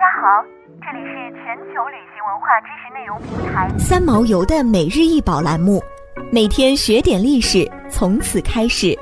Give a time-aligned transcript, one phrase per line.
[0.00, 0.42] 家好，
[0.80, 5.78] 这里是全球旅行文化知识内容平台三毛游的每日一宝栏目，
[6.32, 8.98] 每天学点历史，从此开始。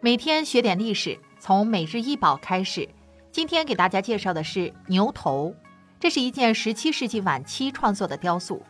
[0.00, 2.88] 每天学点历史，从每日一宝开始。
[3.30, 5.54] 今天给大家介绍的是牛头，
[5.98, 8.62] 这是一件十七世纪晚期创作的雕塑。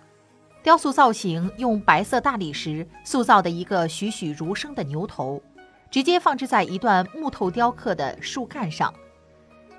[0.61, 5.41] 雕塑造型用白色大理石塑造的一个栩栩如生的牛头，
[5.91, 8.95] 直接放置在一段木头雕刻的树干上。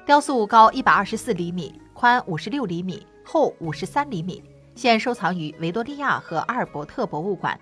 [0.05, 4.43] 雕塑高一百二十四厘米，宽五十六厘米，厚五十三厘米，
[4.75, 7.57] 现收藏于维多利亚和阿尔伯特博物馆。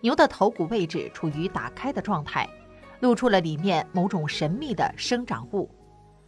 [0.00, 2.48] 牛的头骨位置处于打开的状态，
[3.00, 5.70] 露出了里面某种神秘的生长物。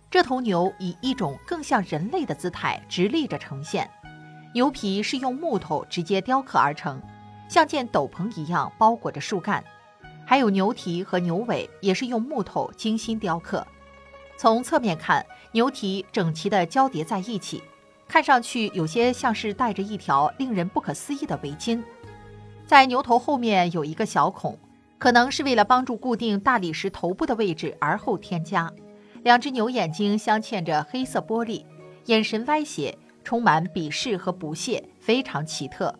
[0.08, 3.88] 这头牛以一种更像人类的姿态直立着呈现。
[4.52, 7.00] 牛皮是用木头直接雕刻而成，
[7.48, 9.64] 像件斗篷一样包裹着树干，
[10.30, 13.66] 还有牛蹄和牛尾也是用木头精心雕刻。
[14.36, 17.60] 从侧面看，牛蹄整齐地交叠在一起，
[18.06, 21.82] 看上去有些像是戴着一条令人不可思议的围巾。
[22.64, 24.56] 在牛头后面有一个小孔，
[24.98, 28.72] 可能是为了帮助固定大理石头部的位置而后添加。
[29.24, 31.64] 两只牛眼睛镶嵌着黑色玻璃，
[32.04, 32.96] 眼神歪斜。
[33.24, 35.92] 充满鄙视和不屑，非常奇特。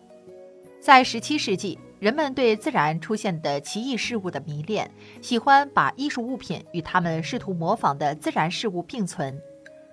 [0.79, 4.89] 在十七世纪，人们对自然出现的奇异事物的迷恋，
[5.21, 9.39] 喜欢把艺术物品与他们试图模仿的自然事物并存。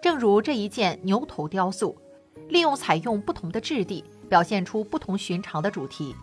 [0.01, 1.95] 正如这一件牛头雕塑，
[2.48, 6.17] 利用采用不同的质地，表现出不同寻常的主题。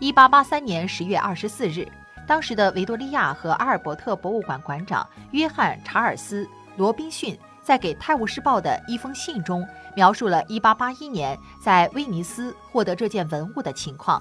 [0.00, 1.88] 1883年10月24日，
[2.26, 6.44] 当时的维多利亚和阿尔伯特博物馆馆长约翰·查尔斯·
[6.76, 7.38] 罗宾逊。
[7.62, 14.20] 在给《泰晤士报》的一封信中，描述了1881年在威尼斯获得这件文物的情况。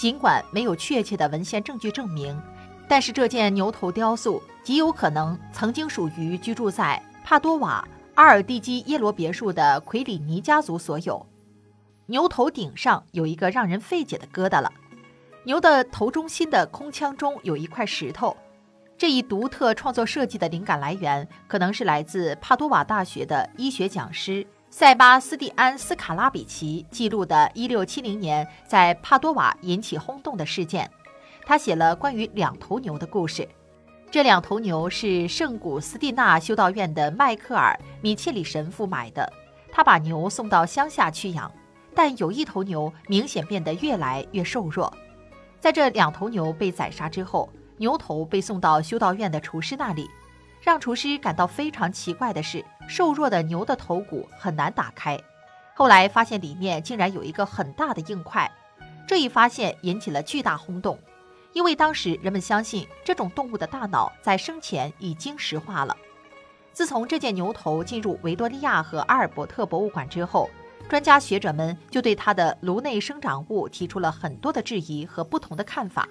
[0.00, 2.34] 尽管没有确切的文献证据证明，
[2.88, 11.26] 但是这件牛头雕塑极有可能曾经属于居住在帕多瓦阿尔蒂基耶罗别墅的奎里尼家族所有。
[12.06, 14.72] 牛头顶上有一个让人费解的疙瘩了，
[15.44, 18.34] 牛的头中心的空腔中有一块石头。
[18.96, 30.88] 这一独特创作设计的灵感来源，可能是来自帕多瓦大学的医学讲师塞巴斯蒂安·斯卡拉比奇记录的1670年在帕多瓦引起轰动的事件。
[31.44, 33.46] 他写了关于两头牛的故事。
[34.12, 39.30] 这两头牛是圣古斯蒂纳修道院的迈克尔·米切里神父买的。
[39.72, 41.50] 他把牛送到乡下去养，
[41.92, 44.92] 但有一头牛明显变得越来越瘦弱。
[45.58, 47.50] 在这两头牛被宰杀之后。
[47.78, 50.06] 牛头被送到修道院的厨师那里，
[50.60, 55.18] 让厨师感到非常奇怪的是，瘦弱的牛的头骨很难打开。
[55.74, 58.50] 后来发现里面竟然有一个很大的硬块，
[59.06, 60.98] 这一发现引起了巨大轰动，
[61.54, 65.96] 因为当时人们相信这种动物的大脑在生前已经石化了。
[66.72, 70.50] 自从这件牛头进入维多利亚和阿尔伯特博物馆之后，
[70.88, 76.06] 专家学者们就对它的颅内生长物提出了很多的质疑和不同的看法。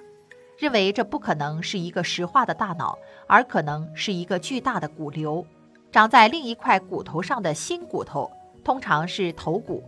[0.59, 5.45] 认为这不可能是一个石化的大脑，而可能是一个巨大的骨瘤，
[5.89, 8.29] 长在另一块骨头上的新骨头，
[8.61, 9.81] 通常是头骨。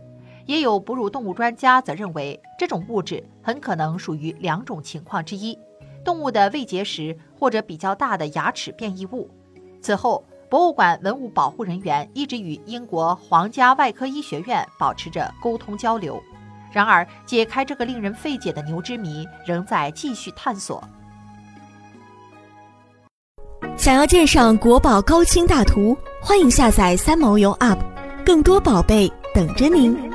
[0.46, 5.56] 也有哺乳动物专家则认为，这种物质很可能属于两种情况之一：
[6.02, 9.28] 动物的胃结石或者比较大的牙齿变异物。
[9.82, 16.20] 此后，博物馆文物保护人员一直与英国皇家外科医学院保持着沟通交流。
[16.72, 20.82] 然而，解开这个令人费解的牛之谜仍在继续探索。
[23.76, 27.78] 想要鉴赏国宝高清大图，欢迎下载三毛游 App，
[28.24, 30.11] 更多宝贝等着您。